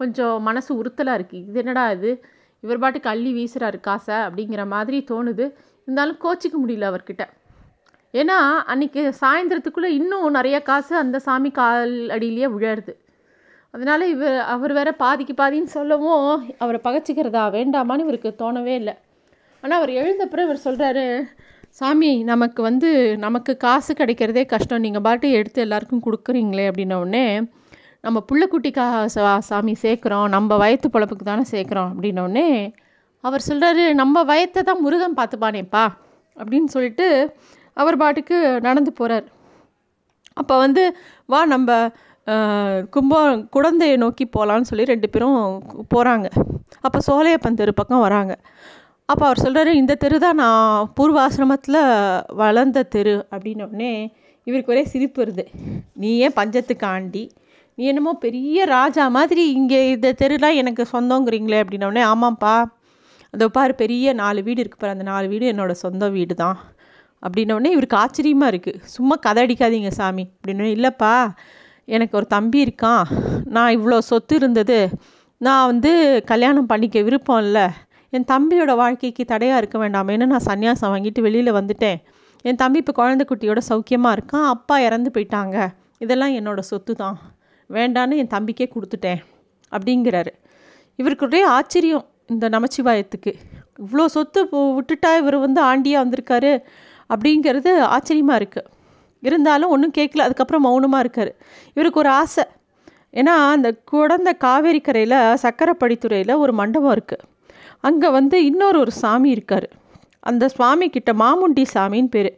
கொஞ்சம் 0.00 0.36
மனசு 0.42 0.70
உறுத்தலாக 0.80 1.18
இருக்குது 1.18 1.46
இது 1.48 1.58
என்னடா 1.62 1.84
இது? 1.96 2.10
இவர் 2.64 2.80
பாட்டுக்கு 2.82 3.12
அள்ளி 3.12 3.30
வீசுகிறாரு 3.36 3.78
காசை 3.88 4.16
அப்படிங்கிற 4.26 4.64
மாதிரி 4.74 4.98
தோணுது. 5.10 5.46
இருந்தாலும் 5.86 6.18
கோச்சிக்க 6.24 6.56
முடியல 6.64 6.90
அவர்கிட்ட. 6.90 7.24
ஏன்னா 8.14 8.36
அன்றைக்கி 8.72 9.02
சாயந்தரத்துக்குள்ளே 9.20 9.90
இன்னும் 10.00 10.36
நிறைய 10.38 10.56
காசு 10.70 10.92
அந்த 11.02 11.18
சாமி 11.26 11.50
கால் 11.60 11.94
அடியிலேயே 12.16 12.48
விழருது. 12.56 12.92
அதனால் 13.74 14.02
இவர் 14.14 14.36
அவர் 14.54 14.72
வேற 14.78 14.90
பாதிக்கு 15.02 15.34
பாதின்னு 15.38 15.70
சொல்லவும் 15.76 16.26
அவரை 16.64 16.80
பகச்சிக்கிறதா 16.88 17.44
வேண்டாமான்னு 17.56 18.04
இவருக்கு 18.06 18.30
தோணவே 18.42 18.74
இல்லை. 18.80 18.94
ஆனால் 19.62 19.78
அவர் 19.80 19.92
எழுந்தப்புறம் 20.02 20.46
இவர் 20.48 20.64
சொல்கிறாரு 20.66 21.06
சாமி 21.78 22.10
நமக்கு 22.30 22.60
வந்து 22.68 22.88
நமக்கு 23.24 23.52
காசு 23.64 23.92
கிடைக்கிறதே 23.98 24.42
கஷ்டம். 24.52 24.84
நீங்கள் 24.86 25.04
பாட்டு 25.06 25.28
எடுத்து 25.38 25.60
எல்லாருக்கும் 25.66 26.04
கொடுக்குறீங்களே 26.06 26.66
அப்படின்னோடனே 26.70 27.26
நம்ம 28.04 28.18
புள்ளக்குட்டிக்கா 28.28 28.86
சா 29.14 29.32
சாமி 29.48 29.74
சேர்க்குறோம் 29.82 30.28
நம்ம 30.34 30.56
வயத்து 30.62 30.88
பொழப்புக்கு 30.94 31.26
தானே 31.28 31.44
சேர்க்குறோம் 31.52 31.90
அப்படின்னோடனே 31.92 32.46
அவர் 33.24 33.46
சொல்கிறாரு 33.48 33.84
நம்ம 34.00 34.24
வயத்தை 34.30 34.62
தான் 34.68 34.82
முருகன் 34.84 35.18
பார்த்துப்பானேப்பா 35.18 35.84
அப்படின்னு 36.36 36.68
சொல்லிட்டு 36.74 37.06
அவர் 37.76 38.00
பாட்டுக்கு 38.02 38.36
நடந்து 38.66 38.92
போகிறார் 39.00 39.26
அப்போ 40.40 40.54
வந்து 40.64 40.82
வா 41.32 41.40
நம்ம 41.54 41.70
கும்போ 42.94 43.20
குழந்தையை 43.56 43.96
நோக்கி 44.02 44.24
போகலான்னு 44.36 44.68
சொல்லி 44.70 44.84
ரெண்டு 44.92 45.08
பேரும் 45.14 45.38
போகிறாங்க 45.94 46.26
அப்போ 46.86 46.98
சோலையப்பன் 47.06 47.58
தெரு 47.60 47.72
பக்கம் 47.80 48.04
வராங்க. 48.06 48.32
அப்போ 49.08 49.24
அவர் 49.28 49.42
சொல்கிறாரு 49.44 49.70
இந்த 49.80 49.94
தெரு 50.04 50.16
தான் 50.24 50.38
நான் 50.42 50.88
பூர்வாசிரமத்தில் 50.96 51.80
வளர்ந்த 52.42 52.84
தெரு 52.94 53.14
அப்படின்னோடனே 53.32 53.92
இவருக்கு 54.46 54.72
ஒரே 54.74 54.84
சிரிப்பு 54.92 55.18
வருது. 55.22 55.44
நீ 56.02 56.10
ஏன் 56.24 56.36
பஞ்சத்துக்கு 56.38 56.86
ஆண்டி? 56.94 57.24
நீ 57.78 57.84
என்னமோ 57.92 58.12
பெரிய 58.24 58.64
ராஜா 58.76 59.04
மாதிரி 59.16 59.44
இங்கே 59.58 59.80
இந்த 59.94 60.08
தெருலாம் 60.20 60.58
எனக்கு 60.62 60.82
சொந்தங்கிறீங்களே 60.92 61.60
அப்படின்னோடனே 61.62 62.02
ஆமாம்ப்பா. 62.12 62.54
அதோ 63.34 63.46
பாரு 63.56 63.72
பெரிய 63.82 64.12
நாலு 64.20 64.40
வீடு 64.46 64.60
இருக்கு 64.62 64.78
பாரு 64.80 64.94
அந்த 64.96 65.06
நாலு 65.10 65.26
வீடு 65.32 65.44
என்னோடய 65.52 65.82
சொந்த 65.84 66.08
வீடு 66.16 66.34
தான் 66.42 66.58
அப்படின்னோடனே 67.22 67.70
இவருக்கு 67.74 67.96
ஆச்சரியமாக 68.02 68.52
இருக்குது 68.52 68.80
சும்மா 68.94 69.16
கதை 69.26 69.42
அடிக்காதீங்க 69.46 69.90
சாமி 69.98 70.24
அப்படின்னு 70.32 70.66
இல்லைப்பா 70.76 71.12
எனக்கு 71.94 72.14
ஒரு 72.20 72.26
தம்பி 72.34 72.58
இருக்கான். 72.66 73.04
நான் 73.56 73.74
இவ்வளோ 73.76 73.98
சொத்து 74.10 74.34
இருந்தது 74.40 74.78
நான் 75.40 75.68
வந்து 75.70 75.92
கல்யாணம் 76.32 76.70
பண்ணிக்க 76.72 76.98
விருப்பம் 77.08 77.42
இல்லை 77.46 77.66
என் 78.16 78.30
தம்பியோட 78.32 78.72
வாழ்க்கைக்கு 78.82 79.24
தடையாக 79.32 79.60
இருக்க 79.62 79.76
வேண்டாமேன்னு 79.84 80.30
நான் 80.32 80.46
சன்னியாசம் 80.48 80.92
வாங்கிட்டு 80.94 81.20
வெளியில் 81.26 81.56
வந்துட்டேன். 81.58 81.98
என் 82.44 82.60
தம்பி 82.62 82.80
இப்போ 82.82 82.94
குழந்தை 83.00 83.24
குட்டியோட 83.30 83.60
சௌக்கியமாக 83.70 84.16
இருக்கான். 84.16 84.48
அப்பா 84.54 84.76
இறந்து 84.88 85.10
போயிட்டாங்க. 85.14 85.56
இதெல்லாம் 86.04 86.34
என்னோடய 86.38 86.70
சொத்து 86.72 86.92
தான் 87.02 87.16
வேண்டான்னு 87.76 88.20
என் 88.22 88.32
தம்பிக்கே 88.36 88.66
கொடுத்துட்டேன் 88.74 89.20
அப்படிங்கிறாரு. 89.74 90.32
இவருக்கு 91.00 91.26
ஒரே 91.28 91.42
ஆச்சரியம் 91.56 92.06
இந்த 92.32 92.46
நமச்சிவாயத்துக்கு. 92.54 93.32
இவ்வளோ 93.84 94.04
சொத்து 94.14 94.40
விட்டுட்டா 94.78 95.10
இவர் 95.20 95.38
வந்து 95.46 95.60
ஆண்டியாக 95.70 96.02
வந்திருக்காரு 96.04 96.52
அப்படிங்கிறது 97.12 97.70
ஆச்சரியமாக 97.94 98.40
இருக்குது 98.40 98.68
இருந்தாலும் 99.28 99.72
ஒன்றும் 99.74 99.96
கேட்கல 99.98 100.24
அதுக்கப்புறம் 100.26 100.64
மௌனமாக 100.66 101.02
இருக்கார். 101.04 101.32
இவருக்கு 101.76 102.00
ஒரு 102.02 102.10
ஆசை. 102.20 102.44
ஏன்னா 103.20 103.34
அந்த 103.54 103.68
குடந்த 103.90 104.30
காவேரி 104.44 104.80
கரையில் 104.86 105.18
சக்கரைப்படித்துறையில் 105.42 106.40
ஒரு 106.44 106.52
மண்டபம் 106.60 106.94
இருக்குது 106.96 107.26
அங்கே 107.88 108.08
வந்து 108.18 108.36
இன்னொரு 108.50 108.78
ஒரு 108.84 108.92
சாமி 109.02 109.28
இருக்கார். 109.36 109.66
அந்த 110.30 110.44
சுவாமி 110.54 110.86
கிட்ட 110.96 111.10
மாமுண்டி 111.22 111.64
சாமின்னு 111.74 112.10
பேர். 112.16 112.32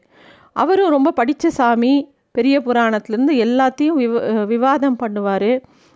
அவரும் 0.62 0.92
ரொம்ப 0.96 1.10
படித்த 1.20 1.50
சாமி 1.60 1.94
பெரிய 2.34 2.56
புராணத்துலேருந்து 2.66 3.34
எல்லாத்தையும் 3.44 3.98
விவ 4.02 4.20
விவாதம் 4.52 4.98
பண்ணுவார். 5.02 5.52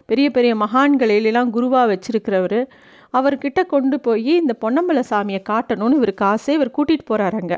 பெரிய 0.09 0.27
பெரிய 0.37 0.53
மகான்களிலெல்லாம் 0.65 1.51
குருவாக 1.57 1.87
வச்சுருக்கிறவர். 1.93 2.61
அவர்கிட்ட 3.19 3.61
கொண்டு 3.73 3.97
போய் 4.07 4.33
இந்த 4.43 4.55
பொன்னம்பல 4.63 5.01
சாமியை 5.11 5.41
காட்டணும்னு 5.51 5.99
இவர் 6.01 6.15
காசே 6.23 6.55
இவர் 6.59 6.77
கூட்டிகிட்டு 6.77 7.11
போகிறாருங்க 7.11 7.57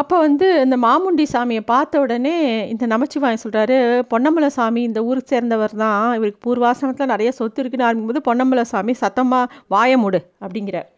அப்போ 0.00 0.16
வந்து 0.24 0.46
இந்த 0.64 0.76
மாமுண்டி 0.84 1.24
சாமியை 1.32 1.62
பார்த்த 1.70 2.02
உடனே 2.04 2.34
இந்த 2.72 2.84
நமச்சிவாயம் 2.92 3.42
சொல்கிறாரு 3.44 3.76
பொன்னம்பல 4.12 4.46
சாமி 4.56 4.82
இந்த 4.88 5.00
ஊருக்கு 5.08 5.32
சேர்ந்தவர் 5.34 5.74
தான். 5.82 6.04
இவருக்கு 6.18 6.40
பூர்வாசனத்தில் 6.46 7.12
நிறைய 7.12 7.30
சொத்து 7.38 7.60
இருக்குன்னு 7.62 7.86
ஆரம்பிக்கும்போது 7.86 8.22
பொன்னம்பல 8.28 8.62
சாமி 8.72 8.94
சத்தமாக 9.02 9.52
வாய 9.74 9.96
முடு 10.02 10.20
அப்படிங்கிறார். 10.44 10.88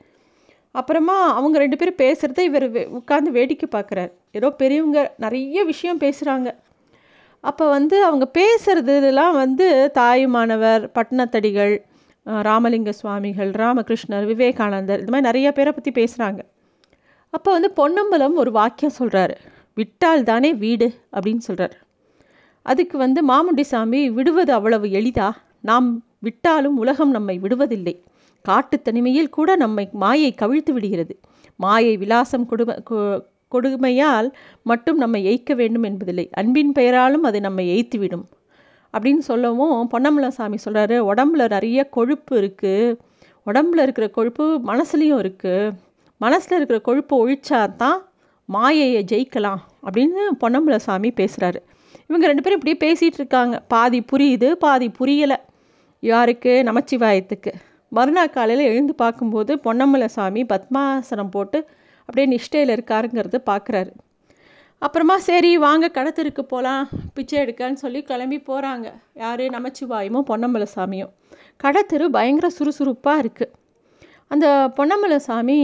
அப்புறமா 0.74 1.16
அவங்க 1.38 1.56
ரெண்டு 1.64 1.78
பேரும் 1.80 2.00
பேசுகிறத 2.02 2.42
இவர் 2.50 2.66
உட்காந்து 2.98 3.30
வேடிக்கை 3.38 3.68
பார்க்குறார். 3.76 4.12
ஏதோ 4.38 4.50
பெரியவங்க 4.60 5.00
நிறைய 5.24 5.64
விஷயம் 5.72 6.02
பேசுகிறாங்க 6.04 6.50
அப்போ 7.44 7.64
வந்து 7.68 7.96
அவங்க 8.04 8.26
பேசுகிறதுலாம் 8.38 9.34
வந்து 9.34 9.66
தாயுமானவர் 9.92 10.82
பட்டினத்தடிகள் 10.96 11.74
ராமலிங்க 12.42 12.90
சுவாமிகள் 12.90 13.50
ராமகிருஷ்ணர் 13.52 14.26
விவேகானந்தர் 14.26 15.00
இது 15.00 15.12
மாதிரி 15.12 15.28
நிறைய 15.28 15.48
பேரை 15.52 15.72
பற்றி 15.72 15.92
பேசுகிறாங்க 16.00 16.40
அப்போ 17.30 17.50
வந்து 17.52 17.70
பொன்னம்பலம் 17.72 18.36
ஒரு 18.36 18.50
வாக்கியம் 18.50 18.98
சொல்கிறாரு 18.98 19.36
விட்டால் 19.76 20.22
தானே 20.22 20.50
வீடு 20.54 20.88
அப்படின்னு 21.12 21.42
சொல்கிறார் 21.48 21.76
அதுக்கு 22.66 22.96
வந்து 22.98 23.20
மாமுண்டி 23.24 23.60
சாமி 23.60 24.00
விடுவது 24.10 24.52
அவ்வளவு 24.52 24.86
எளிதா? 24.88 25.28
நாம் 25.60 25.88
விட்டாலும் 26.18 26.76
உலகம் 26.76 27.10
நம்மை 27.10 27.36
விடுவதில்லை. 27.38 27.94
காட்டு 28.44 28.76
தனிமையில் 28.82 29.30
கூட 29.30 29.50
நம்மை 29.56 29.84
மாயை 29.92 30.30
கவிழ்த்து 30.34 30.72
விடுகிறது. 30.72 31.14
மாயை 31.60 31.94
விலாசம் 31.96 32.46
கொடும 32.46 32.76
கொடுமையால் 33.52 34.28
மட்டும் 34.62 34.96
நம்ம 34.96 35.18
எய்க்க 35.18 35.54
வேண்டும் 35.54 35.82
என்பதில்லை. 35.82 36.28
அன்பின் 36.32 36.72
பெயராலும் 36.72 37.26
அது 37.28 37.40
நம்ம 37.40 37.62
எய்த்துவிடும் 37.62 38.26
அப்படின்னு 38.94 39.22
சொல்லவும் 39.30 39.88
பொன்னம்பல 39.92 40.28
சாமி 40.28 40.58
சொல்கிறாரு 40.64 40.96
உடம்புல 41.10 41.48
நிறைய 41.48 41.84
கொழுப்பு 41.84 42.40
இருக்குது 42.40 42.96
உடம்புல 43.46 43.82
இருக்கிற 43.82 44.08
கொழுப்பு 44.08 44.44
மனசுலேயும் 44.66 45.22
இருக்குது 45.22 45.72
மனசில் 46.20 46.56
இருக்கிற 46.56 46.78
கொழுப்பை 46.88 47.14
ஒழிச்சா 47.22 47.76
தான் 47.76 48.00
மாயையை 48.48 49.04
ஜெயிக்கலாம். 49.12 49.60
அப்படின்னு 49.86 50.22
பொன்னம்பல 50.40 50.76
சாமி 50.76 51.08
பேசுகிறாரு 51.16 51.60
இவங்க 52.08 52.26
ரெண்டு 52.26 52.42
பேரும் 52.42 52.60
இப்படியே 52.60 52.78
பேசிகிட்டு 52.84 53.20
இருக்காங்க. 53.20 53.56
பாதி 53.68 54.04
புரியுது 54.12 54.52
பாதி 54.52 54.90
புரியலை. 54.98 55.36
யாருக்கு? 56.02 56.52
நமச்சிவாயத்துக்கு. 56.68 57.52
மறுநாள் 57.88 58.30
காலையில் 58.30 58.64
எழுந்து 58.64 58.94
பார்க்கும்போது 58.94 59.52
பொன்னம்பல 59.64 60.04
சாமி 60.04 60.42
பத்மாசனம் 60.44 61.30
போட்டு 61.30 61.58
அப்படியே 62.12 62.30
நிஷ்டையில் 62.32 62.72
இருக்காருங்கிறது 62.76 63.38
பார்க்குறாரு 63.50 63.90
அப்புறமா 64.82 65.16
சரி 65.26 65.58
வாங்க 65.58 65.86
கடத்திற்கு 65.88 66.42
போகலாம் 66.42 66.88
பிச்சை 67.14 67.36
எடுக்கன்னு 67.42 67.82
சொல்லி 67.82 68.02
கிளம்பி 68.02 68.38
போகிறாங்க 68.48 68.86
யார்? 69.14 69.42
நமச்சிவாயமும் 69.56 70.26
பொன்னம்பல 70.30 70.64
சாமியும் 70.74 71.12
கடத்தெரு 71.64 72.04
பயங்கர 72.08 72.48
சுறுசுறுப்பாக 72.48 73.22
இருக்குது 73.22 73.52
அந்த 74.26 74.46
பொன்னம்பல 74.76 75.16
சாமி 75.16 75.58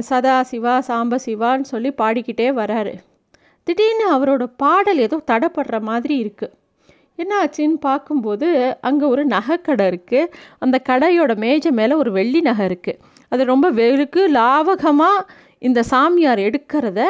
சதா 0.00 0.42
சிவா 0.42 0.74
சாம்ப 0.88 1.18
சிவான்னு 1.26 1.70
சொல்லி 1.72 1.90
பாடிக்கிட்டே 1.90 2.48
வராரு. 2.60 2.94
திடீர்னு 3.64 4.06
அவரோட 4.16 4.44
பாடல் 4.56 4.98
ஏதோ 4.98 5.18
தடைப்படுற 5.30 5.80
மாதிரி 5.80 6.16
இருக்குது 6.24 6.54
என்ன 7.14 7.32
ஆச்சுன்னு 7.44 7.80
பார்க்கும்போது 7.80 8.76
அங்கே 8.80 9.04
ஒரு 9.04 9.26
நகைக்கடை 9.26 9.86
இருக்குது 9.92 10.30
அந்த 10.58 10.82
கடையோட 10.88 11.36
மேஜை 11.36 11.70
மேலே 11.70 11.94
ஒரு 11.94 12.12
வெள்ளி 12.12 12.40
நகை 12.40 12.66
இருக்குது 12.66 13.00
அது 13.32 13.44
ரொம்ப 13.44 13.70
வெளுக்கு 13.70 14.22
லாவகமாக 14.28 15.26
இந்த 15.58 15.82
சாமியார் 15.82 16.38
எடுக்கிறத 16.38 17.00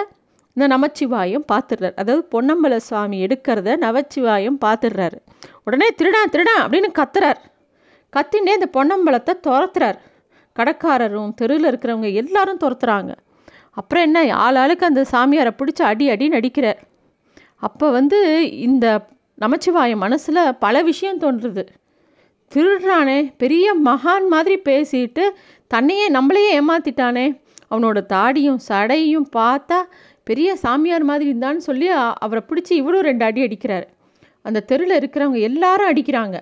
இந்த 0.57 0.65
நமச்சிவாயம் 0.77 1.47
பார்த்துடுறாரு 1.53 1.95
அதாவது 1.97 2.23
பொன்னம்பல 2.33 2.77
சுவாமி 2.77 3.27
எடுக்கிறத 3.27 3.77
நவச்சிவாயம் 3.77 4.59
பார்த்துடுறாரு 4.65 5.19
உடனே 5.65 5.89
திருடா 6.03 6.23
திருடா 6.33 6.55
அப்படின்னு 6.65 6.89
கத்துறார். 6.99 7.41
கத்தினே 8.13 8.53
இந்த 8.59 8.69
பொன்னம்பலத்தை 8.73 9.35
துரத்துறார். 9.47 9.99
கடைக்காரரும் 10.57 11.35
தெருவில் 11.35 11.69
இருக்கிறவங்க 11.71 12.13
எல்லாரும் 12.13 12.61
துரத்துறாங்க. 12.61 13.13
அப்புறம் 13.71 14.03
என்ன? 14.03 14.37
ஆள் 14.37 14.57
ஆளுக்கு 14.57 14.87
அந்த 14.87 15.03
சாமியாரை 15.13 15.53
பிடிச்சி 15.59 15.83
அடி 15.83 16.07
அடி 16.11 16.29
நடிக்கிறார். 16.29 16.81
அப்போ 17.57 17.91
வந்து 17.91 18.19
இந்த 18.59 18.87
நமச்சிவாயம் 19.41 20.03
மனசில் 20.07 20.41
பல 20.59 20.83
விஷயம் 20.83 21.21
தோன்றுறது 21.21 21.65
திருடுறானே 22.53 23.19
பெரிய 23.37 23.75
மகான் 23.85 24.27
மாதிரி 24.29 24.57
பேசிட்டு 24.69 25.25
தன்னையே 25.73 26.07
நம்மளையே 26.17 26.51
ஏமாத்திட்டானே. 26.59 27.27
அவனோட 27.73 27.99
தாடியும் 28.13 28.61
சடையும் 28.69 29.27
பார்த்தா 29.37 29.79
பெரிய 30.29 30.49
சாமியார் 30.63 31.05
மாதிரி 31.11 31.27
இருந்தான்னு 31.31 31.63
சொல்லி 31.67 31.89
அவரை 32.25 32.41
பிடிச்சி 32.49 32.73
இவரும் 32.81 33.07
ரெண்டு 33.09 33.25
அடி 33.29 33.41
அடிக்கிறார். 33.47 33.87
அந்த 34.47 34.63
தெருவில் 34.71 34.97
இருக்கிறவங்க 35.01 35.39
எல்லாரும் 35.49 35.91
அடிக்கிறாங்க. 35.93 36.37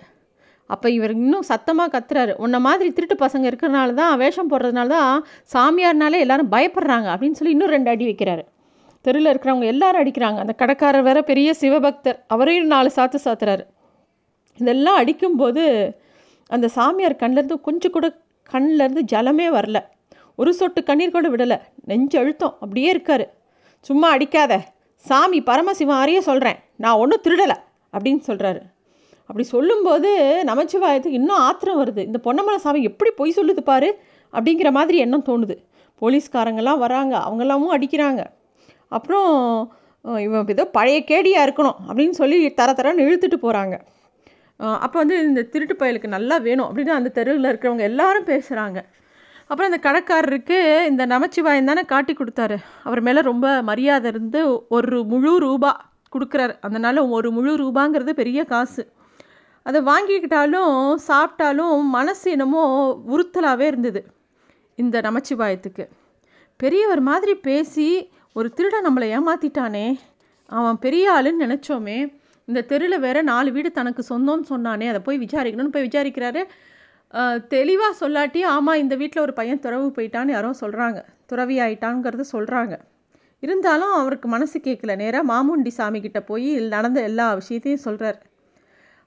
அப்போ 0.71 0.87
இவர் 0.97 1.13
இன்னும் 1.17 1.47
சத்தமாக 1.51 1.93
கத்துறாரு. 1.95 2.33
உன்ன 2.45 2.57
மாதிரி 2.67 2.89
திருட்டு 2.97 3.17
பசங்க 3.25 3.45
இருக்கிறனால 3.51 3.95
தான் 4.01 4.13
வேஷம் 4.23 4.51
போடுறதுனால 4.51 4.89
தான் 4.97 5.25
சாமியார்னாலே 5.55 6.19
எல்லாரும் 6.25 6.51
பயப்படுறாங்க 6.55 7.09
அப்படின்னு 7.15 7.39
சொல்லி 7.41 7.55
இன்னும் 7.57 7.75
ரெண்டு 7.75 7.91
அடி 7.93 8.07
வைக்கிறாரு. 8.11 8.45
தெருவில் 9.05 9.31
இருக்கிறவங்க 9.33 9.67
எல்லாரும் 9.75 10.03
அடிக்கிறாங்க. 10.03 10.39
அந்த 10.45 10.55
கடைக்காரர் 10.63 11.07
வேற 11.09 11.19
பெரிய 11.31 11.49
சிவபக்தர் 11.61 12.19
அவரையும் 12.35 12.73
நாலு 12.75 12.91
சாத்து 12.97 13.21
சாத்துறாரு. 13.27 13.65
இதெல்லாம் 14.61 14.99
அடிக்கும்போது 15.03 15.65
அந்த 16.57 16.67
சாமியார் 16.79 17.21
கண்ணிலேருந்து 17.23 17.59
கொஞ்சம் 17.69 17.95
கூட 17.97 18.07
கண்ணிலேருந்து 18.53 19.03
ஜலமே 19.13 19.47
வரல. 19.51 19.79
ஒரு 20.37 20.55
சொட்டு 20.55 20.83
கண்ணீர் 20.83 21.11
கூட 21.11 21.29
விடலை. 21.29 21.61
நெஞ்சு 21.85 22.19
அழுத்தம். 22.19 22.57
அப்படியே 22.61 22.89
இருக்கார். 22.89 23.35
சும்மா 23.81 24.11
அடிக்காத. 24.11 24.61
சாமி 24.97 25.41
பரமசிவம் 25.43 26.01
அறிய 26.01 26.21
சொல்கிறேன் 26.21 26.57
நான் 26.77 26.97
ஒன்றும் 26.97 27.21
திருடலை. 27.25 27.57
அப்படின்னு 27.93 28.21
சொல்கிறாரு 28.27 28.61
அப்படி 29.21 29.47
சொல்லும்போது 29.47 30.09
நமச்சிவாயத்துக்கு 30.47 31.13
இன்னும் 31.13 31.37
ஆத்திரம் 31.37 31.81
வருது. 31.85 31.99
இந்த 31.99 32.19
பொன்னமலை 32.25 32.57
சாமி 32.57 32.83
எப்படி 32.83 33.11
பொய் 33.11 33.35
சொல்லுது 33.37 33.61
பாரு? 33.61 33.99
அப்படிங்கிற 34.33 34.71
மாதிரி 34.71 34.99
எண்ணம் 34.99 35.25
தோணுது. 35.25 35.57
போலீஸ்காரங்கெல்லாம் 36.01 36.79
வராங்க. 36.79 37.19
அவங்கெல்லாமும் 37.19 37.75
அடிக்கிறாங்க. 37.77 38.25
அப்புறம் 38.89 39.73
இவன் 40.03 40.49
ஏதோ 40.49 40.67
பழைய 40.67 41.05
கேடியாக 41.07 41.47
இருக்கணும் 41.47 41.75
அப்படின்னு 41.89 42.11
சொல்லி 42.11 42.55
தர 42.55 42.73
தரன்னு 42.73 42.99
இழுத்துட்டு 42.99 43.37
போகிறாங்க 43.43 43.81
அப்போ 44.59 44.99
வந்து 44.99 45.19
இந்த 45.19 45.43
திருட்டு 45.43 45.75
பயலுக்கு 45.75 46.07
நல்லா 46.07 46.37
வேணும் 46.37 46.69
அப்படின்னு 46.69 46.99
அந்த 46.99 47.09
தெருவில் 47.09 47.45
இருக்கிறவங்க 47.45 47.79
எல்லாரும் 47.79 48.25
பேசுகிறாங்க 48.25 48.79
அப்புறம் 49.51 49.73
அந்த 49.73 49.81
கடைக்காரருக்கு 49.87 50.87
இந்த 50.87 51.07
நமச்சிவாயம் 51.07 51.65
தானே 51.65 51.83
காட்டி 51.83 52.13
கொடுத்தாரு. 52.13 52.57
அவர் 52.83 53.01
மேலே 53.01 53.21
ரொம்ப 53.21 53.63
மரியாதை 53.63 54.11
இருந்து 54.11 54.67
ஒரு 54.69 55.05
முழு 55.05 55.39
ரூபா 55.39 55.91
கொடுக்குறாரு. 56.17 56.55
அதனால் 56.61 56.97
ஒரு 56.97 57.31
முழு 57.31 57.57
ரூபாங்கிறது 57.57 58.11
பெரிய 58.11 58.45
காசு. 58.45 58.93
அதை 59.63 59.81
வாங்கிக்கிட்டாலும் 59.83 60.95
சாப்பிட்டாலும் 61.09 61.81
மனசு 61.83 62.31
என்னமோ 62.31 62.63
உறுத்தலாகவே 63.09 63.61
இருந்தது 63.61 64.07
இந்த 64.75 65.01
நமச்சிவாயத்துக்கு. 65.01 65.89
பெரியவர் 66.57 67.01
மாதிரி 67.01 67.35
பேசி 67.35 68.11
ஒரு 68.33 68.51
திருடன் 68.51 68.87
நம்மளை 68.89 69.09
ஏமாற்றிட்டானே 69.17 69.99
அவன் 70.47 70.79
பெரிய 70.79 71.13
ஆளுன்னு 71.17 71.45
நினச்சோமே. 71.47 72.18
இந்த 72.49 72.61
தெருவில் 72.63 73.05
வேற 73.07 73.19
நாலு 73.23 73.51
வீடு 73.53 73.71
தனக்கு 73.73 74.03
சொந்தம்னு 74.11 74.47
சொன்னானே 74.51 74.87
அதை 74.89 75.01
போய் 75.01 75.19
விசாரிக்கணும்னு 75.19 75.75
போய் 75.75 75.89
விசாரிக்கிறாரு. 75.89 76.43
தெளிவாக 77.49 77.93
சொல்லாட்டி 78.01 78.41
ஆமாம் 78.45 78.81
இந்த 78.83 78.95
வீட்டில் 78.97 79.23
ஒரு 79.23 79.33
பையன் 79.33 79.61
துறவு 79.61 79.87
போயிட்டான்னு 79.97 80.35
யாரோ 80.37 80.51
சொல்கிறாங்க 80.61 80.99
துறவி 81.27 81.57
ஆயிட்டாங்கிறது 81.61 82.25
சொல்கிறாங்க 82.33 82.75
இருந்தாலும் 83.43 83.93
அவருக்கு 83.93 84.29
மனசு 84.29 84.59
கேட்கல 84.59 84.95
நேராக 84.97 85.29
மாமுண்டி 85.33 85.73
சாமி 85.79 85.99
கிட்ட 86.01 86.21
போய் 86.21 86.49
நடந்த 86.75 87.01
எல்லா 87.03 87.27
விஷயத்தையும் 87.35 87.85
சொல்கிறார் 87.87 88.19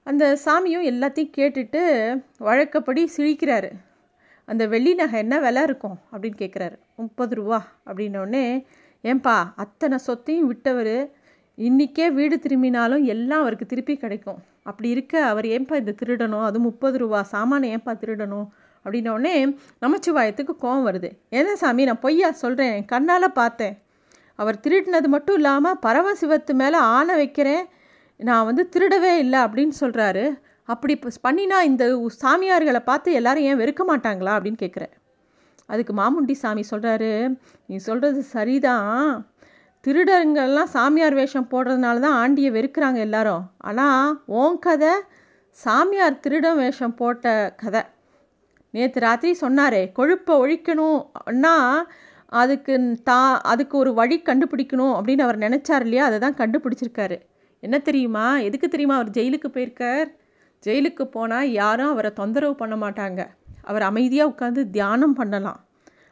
அந்த 0.06 0.24
சாமியும் 0.44 0.86
எல்லாத்தையும் 0.90 1.34
கேட்டுட்டு 1.36 1.82
வழக்கப்படி 2.38 3.02
சிரிக்கிறாரு. 3.16 3.70
அந்த 4.48 4.62
வெள்ளி 4.66 4.92
நகை 4.94 5.18
என்ன 5.18 5.34
விலை 5.38 5.62
இருக்கும் 5.62 5.98
அப்படின்னு 6.12 6.38
கேட்குறாரு 6.38 6.76
முப்பது 6.96 7.34
ரூபா 7.34 7.58
அப்படின்னோடனே 7.86 8.46
ஏன்பா 9.04 9.36
அத்தனை 9.56 9.98
சொத்தையும் 10.06 10.46
விட்டவர் 10.46 10.96
இன்றைக்கே 11.66 12.04
வீடு 12.10 12.38
திரும்பினாலும் 12.38 13.02
எல்லாம் 13.04 13.40
அவருக்கு 13.40 13.66
திருப்பி 13.66 13.96
கிடைக்கும். 13.96 14.38
அப்படி 14.62 14.88
இருக்க 14.88 15.24
அவர் 15.24 15.46
ஏன்பா 15.54 15.74
இந்த 15.80 15.94
திருடணும்? 16.00 16.44
அது 16.48 16.58
முப்பது 16.58 16.96
ரூபா 16.98 17.22
சாமானை 17.32 17.66
ஏன்பா 17.74 17.92
திருடணும்? 18.02 18.46
அப்படின்னோடனே 18.84 19.34
நமச்சிவாயத்துக்கு 19.82 20.54
கோவம் 20.62 20.86
வருது. 20.88 21.10
ஏன்னா 21.30 21.52
சாமி 21.52 21.84
நான் 21.84 22.00
பொய்யா 22.00 22.30
சொல்கிறேன் 22.30 22.84
கண்ணால் 22.84 23.26
பார்த்தேன். 23.32 23.74
அவர் 24.34 24.60
திருடினது 24.64 25.08
மட்டும் 25.14 25.34
இல்லாமல் 25.34 25.78
பரமசிவத்து 25.86 26.54
மேலே 26.54 26.78
ஆணை 26.96 27.16
வைக்கிறேன். 27.16 27.64
நான் 28.16 28.44
வந்து 28.44 28.64
திருடவே 28.74 29.12
இல்லை 29.24 29.38
அப்படின்னு 29.40 29.76
சொல்கிறாரு 29.80 30.24
அப்படி 30.72 30.94
பண்ணினா 31.28 31.60
இந்த 31.70 31.84
சாமியார்களை 32.22 32.82
பார்த்து 32.90 33.12
எல்லாரும் 33.12 33.46
ஏன் 33.50 33.60
வெறுக்க 33.62 33.82
மாட்டாங்களா 33.92 34.34
அப்படின்னு 34.36 34.62
கேட்குறேன் 34.64 34.94
அதுக்கு 35.66 35.92
மாமுண்டி 35.94 36.34
சாமி 36.42 36.62
சொல்கிறாரு 36.70 37.10
நீ 37.66 37.76
சொல்கிறது 37.76 38.22
சரிதான். 38.22 39.26
திருடருங்கள்லாம் 39.84 40.70
சாமியார் 40.74 41.14
வேஷம் 41.14 41.48
போடுறதுனால 41.52 42.02
தான் 42.04 42.18
ஆண்டியை 42.22 42.50
வெறுக்கிறாங்க 42.56 42.98
எல்லாரும். 43.06 43.42
ஆனால் 43.68 44.10
ஓன் 44.40 44.58
கதை 44.58 44.92
சாமியார் 45.56 46.20
திருடன் 46.20 46.56
வேஷம் 46.56 46.94
போட்ட 46.94 47.54
கதை. 47.62 47.82
நேற்று 48.74 49.00
ராத்திரி 49.00 49.32
சொன்னாரே 49.40 49.82
கொழுப்பை 49.98 50.34
ஒழிக்கணும்னா 50.42 51.54
அதுக்கு 52.42 52.74
தா 53.04 53.18
அதுக்கு 53.52 53.74
ஒரு 53.78 53.90
வழி 53.94 54.16
கண்டுபிடிக்கணும் 54.28 54.94
அப்படின்னு 54.98 55.24
அவர் 55.26 55.38
நினச்சார் 55.38 55.84
இல்லையா? 55.86 56.04
அதை 56.04 56.18
தான் 56.18 56.38
கண்டுபிடிச்சிருக்காரு. 56.40 57.16
என்ன 57.60 57.76
தெரியுமா? 57.78 58.38
எதுக்கு 58.46 58.68
தெரியுமா 58.68 58.94
அவர் 58.94 59.10
ஜெயிலுக்கு 59.18 59.48
போயிருக்கார்? 59.56 60.08
ஜெயிலுக்கு 60.66 61.04
போனால் 61.16 61.50
யாரும் 61.50 61.92
அவரை 61.94 62.10
தொந்தரவு 62.12 62.54
பண்ண 62.54 62.76
மாட்டாங்க. 62.76 63.20
அவர் 63.62 63.82
அமைதியாக 63.82 64.32
உட்காந்து 64.32 64.62
தியானம் 64.70 65.14
பண்ணலாம். 65.14 65.60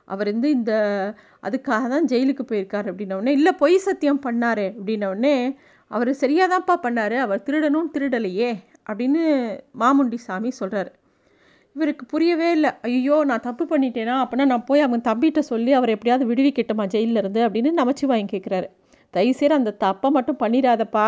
அவர் 0.05 0.31
வந்து 0.33 0.51
இந்த 0.51 0.73
அதுக்காக 1.43 1.89
தான் 1.89 2.07
ஜெயிலுக்கு 2.07 2.45
போயிருக்கார் 2.51 2.89
அப்படின்னோடனே 2.91 3.33
இல்லை 3.39 3.53
பொய் 3.53 3.77
சத்தியம் 3.79 4.23
பண்ணார் 4.27 4.67
அப்படின்னோடனே 4.79 5.35
அவர் 5.91 6.11
சரியாக 6.15 6.49
தான்ப்பா 6.53 6.75
பண்ணார் 6.87 7.17
அவர் 7.17 7.43
திருடனும் 7.43 7.93
திருடலையே 7.95 8.51
அப்படின்னு 8.89 9.23
மாமுண்டி 9.81 10.19
சாமி 10.27 10.51
சொல்கிறார் 10.51 10.91
இவருக்கு 11.77 12.05
புரியவே 12.07 12.49
இல்லை 12.53 12.71
ஐயோ 12.83 13.17
நான் 13.25 13.45
தப்பு 13.49 13.65
பண்ணிட்டேனா? 13.65 14.15
அப்படின்னா 14.23 14.45
நான் 14.45 14.65
போய் 14.65 14.85
அவங்க 14.85 14.99
தம்பிகிட்ட 15.11 15.41
சொல்லி 15.51 15.73
அவர் 15.73 15.93
எப்படியாவது 15.95 16.25
விடுவிக்கட்டுமா 16.31 16.85
ஜெயிலில் 16.87 17.17
இருந்து 17.17 17.41
அப்படின்னு 17.47 17.71
நமச்சி 17.73 18.07
வாங்கி 18.07 18.29
கேட்குறாரு 18.33 18.69
தயவுசெய்து 19.15 19.55
அந்த 19.55 19.77
தப்பை 19.85 20.09
மட்டும் 20.11 20.41
பண்ணிடாதப்பா. 20.41 21.07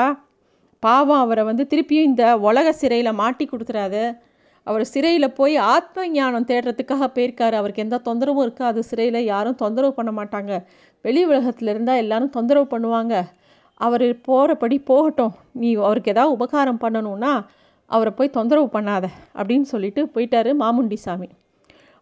பாவம் 0.83 1.23
அவரை 1.25 1.43
வந்து 1.45 1.65
திருப்பியும் 1.73 2.09
இந்த 2.11 2.25
உலக 2.49 2.69
சிறையில் 2.73 3.19
மாட்டி 3.23 3.45
கொடுத்துறாது. 3.53 4.03
அவர் 4.67 4.85
சிறையில் 4.85 5.35
போய் 5.39 5.57
ஆத்ம 5.57 6.07
ஞானம் 6.09 6.49
தேடுறதுக்காக 6.51 7.07
போயிருக்காரு. 7.17 7.55
அவருக்கு 7.61 7.85
எந்த 7.85 8.01
தொந்தரவும் 8.09 8.45
இருக்காது. 8.47 8.81
சிறையில் 8.91 9.21
யாரும் 9.25 9.61
தொந்தரவு 9.63 9.93
பண்ண 9.99 10.11
மாட்டாங்க. 10.19 10.53
வெளி 11.05 11.23
உலகத்தில் 11.25 11.69
இருந்தால் 11.69 11.97
எல்லாரும் 11.97 12.35
தொந்தரவு 12.37 12.67
பண்ணுவாங்க. 12.75 13.15
அவர் 13.81 14.07
போகிறபடி 14.29 14.79
போகட்டும். 14.91 15.35
நீ 15.53 15.69
அவருக்கு 15.89 16.13
ஏதாவது 16.15 16.35
உபகாரம் 16.37 16.83
பண்ணணும்னா 16.85 17.33
அவரை 17.91 18.13
போய் 18.19 18.37
தொந்தரவு 18.37 18.69
பண்ணாத 18.73 19.07
அப்படின்னு 19.39 19.67
சொல்லிட்டு 19.73 20.03
போயிட்டாரு 20.15 20.51
மாமுண்டி 20.63 20.99
சாமி. 21.07 21.29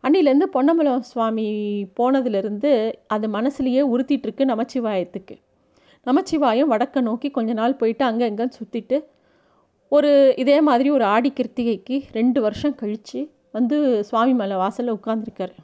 அன்னிலேருந்து 0.04 0.46
பொன்னம்பலம் 0.56 1.06
சுவாமி 1.10 1.46
போனதுலேருந்து 1.98 2.70
அது 3.14 3.26
மனசுலேயே 3.28 3.82
உறுத்திட்டுருக்கு 3.92 4.44
நமச்சிவாயத்துக்கு. 4.52 5.34
நமச்சிவாயம் 6.06 6.70
வடக்க 6.72 7.00
நோக்கி 7.00 7.30
கொஞ்ச 7.30 7.52
நாள் 7.52 7.78
போயிட்டு 7.80 8.04
அங்கே 8.04 8.24
எங்கே 8.24 8.46
சுற்றிட்டு 8.58 8.98
ஒரு 9.90 10.10
இதே 10.36 10.60
மாதிரி 10.60 10.90
ஒரு 10.90 11.04
ஆடி 11.04 11.32
கிருத்திகைக்கு 11.36 11.96
ரெண்டு 12.12 12.40
வருஷம் 12.40 12.74
கழித்து 12.74 13.20
வந்து 13.52 14.04
சுவாமி 14.04 14.34
மலை 14.34 14.56
வாசலில் 14.56 14.94
உட்காந்துருக்காரு 14.94 15.56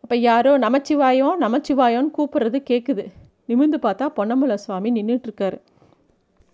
அப்போ 0.00 0.16
யாரோ 0.16 0.58
நமச்சிவாயம் 0.58 1.40
நமச்சிவாயம்னு 1.40 2.12
கூப்பிட்றது 2.18 2.60
கேட்குது 2.70 3.04
நிமிந்து 3.48 3.78
பார்த்தா 3.82 4.06
பொன்னமலை 4.16 4.54
சுவாமி 4.54 4.90
நின்றுட்டுருக்காரு 4.92 5.58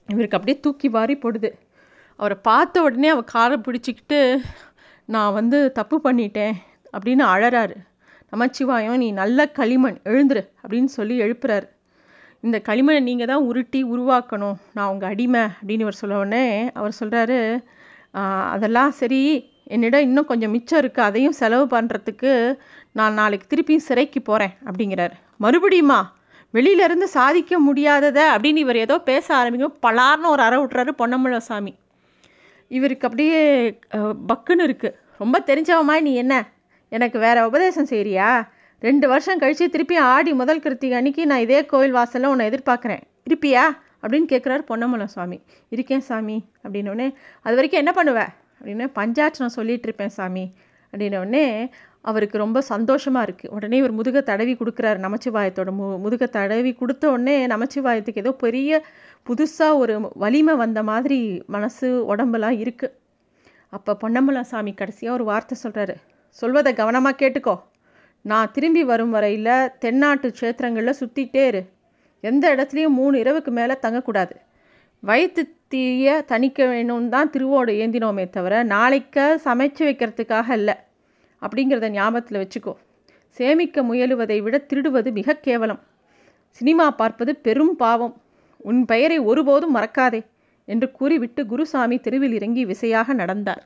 இவருக்கு 0.09 0.37
அப்படியே 0.37 0.61
தூக்கி 0.61 0.89
வாரி 0.89 1.15
போடுது. 1.15 1.51
அவரை 2.17 2.37
பார்த்த 2.43 2.83
உடனே 2.83 3.09
அவர் 3.09 3.25
காரை 3.25 3.59
பிடிச்சிக்கிட்டு 3.59 4.19
நான் 5.07 5.33
வந்து 5.33 5.59
தப்பு 5.73 6.01
பண்ணிட்டேன் 6.05 6.57
அப்படின்னு 6.93 7.25
அழறாரு. 7.35 7.77
நமச்சிவாயம் 8.33 9.01
நீ 9.03 9.09
நல்ல 9.11 9.47
களிமண் 9.51 9.99
எழுந்துரு 10.05 10.43
அப்படின்னு 10.63 10.91
சொல்லி 10.99 11.21
எழுப்புறாரு. 11.21 11.67
இந்த 12.45 12.59
களிமண்ணை 12.69 13.01
நீங்கள் 13.09 13.31
தான் 13.31 13.47
உருட்டி 13.51 13.81
உருவாக்கணும். 13.95 14.57
நான் 14.77 14.91
உங்கள் 14.93 15.11
அடிமை 15.13 15.43
அப்படின்னு 15.59 15.85
இவர் 15.87 16.01
சொல்ல 16.01 16.21
உடனே 16.23 16.45
அவர் 16.79 16.99
சொல்கிறாரு 17.01 17.39
அதெல்லாம் 18.55 18.93
சரி 19.01 19.21
என்னிடம் 19.75 20.07
இன்னும் 20.07 20.29
கொஞ்சம் 20.31 20.53
மிச்சம் 20.55 20.81
இருக்குது 20.83 21.07
அதையும் 21.09 21.37
செலவு 21.41 21.67
பண்ணுறதுக்கு 21.75 22.33
நான் 22.99 23.19
நாளைக்கு 23.21 23.47
திருப்பியும் 23.53 23.87
சிறைக்கு 23.89 24.21
போகிறேன் 24.29 24.55
அப்படிங்கிறார். 24.69 25.15
மறுபடியுமா? 25.45 26.01
வெளியிலேருந்து 26.55 27.07
சாதிக்க 27.19 27.61
முடியாததை? 27.69 28.25
அப்படின்னு 28.35 28.65
இவர் 28.65 28.83
ஏதோ 28.87 28.97
பேச 29.11 29.27
ஆரம்பிக்கும். 29.41 29.77
பலார்னு 29.85 30.33
ஒரு 30.35 30.43
அற 30.47 30.57
விட்றாரு 30.63 30.93
பொன்னம்பல 31.01 31.39
சாமி 31.49 31.73
இவருக்கு 32.71 33.07
அப்படியே 33.09 33.39
பக்குன்னு 34.31 34.67
இருக்குது 34.69 34.97
ரொம்ப 35.23 35.39
தெரிஞ்சவமா 35.51 35.97
நீ 36.07 36.13
என்ன? 36.23 36.35
எனக்கு 36.93 37.19
வேறு 37.25 37.47
உபதேசம் 37.51 37.91
செய்கிறியா 37.93 38.29
ரெண்டு 38.83 39.07
வருஷம் 39.09 39.41
கழித்து 39.43 39.67
திருப்பி 39.69 39.97
ஆடி 40.13 40.33
முதல் 40.33 40.63
கிருத்திகை 40.63 40.95
அன்னைக்கு 40.99 41.27
நான் 41.27 41.43
இதே 41.45 41.59
கோயில் 41.67 41.97
வாசலில் 41.97 42.31
உன்னை 42.31 42.45
எதிர்பார்க்குறேன். 42.51 43.03
இருப்பியா? 43.27 43.65
அப்படின்னு 44.03 44.27
கேட்குறாரு 44.33 44.63
பொன்னமலம் 44.71 45.11
சுவாமி. 45.15 45.39
இருக்கேன் 45.69 46.05
சாமி. 46.09 46.37
அப்படின்னோடனே 46.65 47.07
அது 47.43 47.55
வரைக்கும் 47.55 47.83
என்ன 47.83 47.93
பண்ணுவேன் 47.93 48.33
அப்படின்னு 48.59 48.87
பஞ்சாட்சணம் 48.99 49.55
சொல்லிகிட்டு 49.57 49.87
இருப்பேன் 49.89 50.15
சாமி. 50.19 50.45
அப்படின்னோடனே 50.93 51.45
அவருக்கு 52.11 52.37
ரொம்ப 52.39 52.61
சந்தோஷமாக 52.61 53.27
இருக்குது 53.27 53.53
உடனே 53.57 53.77
இவர் 53.77 53.97
முதுக 53.99 54.21
தடவி 54.21 54.55
கொடுக்குறாரு 54.61 54.99
நமச்சிவாயத்தோட 54.99 55.71
மு 55.71 55.87
முதுக 56.05 56.27
தடவி 56.27 56.73
கொடுத்த 56.75 57.05
உடனே 57.11 57.47
நமச்சிவாயத்துக்கு 57.47 58.23
ஏதோ 58.25 58.33
பெரிய 58.45 58.81
புதுசாக 59.29 59.77
ஒரு 59.77 59.95
வலிமை 60.15 60.55
வந்த 60.55 60.83
மாதிரி 60.83 61.43
மனசு 61.47 61.89
உடம்புலாம் 62.15 62.57
இருக்குது 62.65 62.95
அப்போ 63.69 63.95
பொன்னம்பலம் 63.95 64.51
சாமி 64.53 64.75
கடைசியாக 64.75 65.17
ஒரு 65.19 65.25
வார்த்தை 65.25 65.57
சொல்கிறாரு 65.63 65.95
சொல்வதை 66.39 66.73
கவனமாக 66.75 67.17
கேட்டுக்கோ. 67.23 67.55
நான் 68.25 68.51
திரும்பி 68.51 68.85
வரும் 68.85 69.11
வரையில் 69.11 69.71
தென்னாட்டு 69.79 70.33
க்ஷேத்திரங்களில் 70.41 70.99
சுற்றிட்டே 71.01 71.47
இரு. 71.47 71.63
எந்த 72.21 72.45
இடத்துலையும் 72.55 72.99
மூணு 73.01 73.19
இரவுக்கு 73.19 73.51
மேலே 73.51 73.75
தங்கக்கூடாது. 73.83 74.35
வயிற்று 75.01 75.57
தீய 75.69 76.25
தணிக்க 76.29 76.67
வேணும்னு 76.73 77.09
தான் 77.09 77.31
திருவோடு 77.31 77.73
ஏந்தினோமே 77.83 78.31
தவிர 78.31 78.63
நாளைக்க 78.63 79.41
சமைச்சு 79.45 79.83
வைக்கிறதுக்காக 79.89 80.51
இல்லை 80.51 80.75
அப்படிங்கிறத 81.43 81.89
ஞாபகத்தில் 81.89 82.41
வச்சுக்கோ. 82.43 82.75
சேமிக்க 83.39 83.83
முயலுவதை 83.83 84.41
விட 84.43 84.57
திருடுவது 84.71 85.13
மிக 85.13 85.35
கேவலம். 85.35 85.81
சினிமா 86.51 86.91
பார்ப்பது 86.91 87.37
பெரும் 87.37 87.77
பாவம். 87.77 88.15
உன் 88.57 88.85
பெயரை 88.85 89.19
ஒருபோதும் 89.19 89.77
மறக்காதே 89.77 90.21
என்று 90.65 90.91
கூறிவிட்டு 90.91 91.47
குருசாமி 91.47 91.99
தெருவில் 91.99 92.33
இறங்கி 92.33 92.65
விசையாக 92.65 93.13
நடந்தார். 93.13 93.63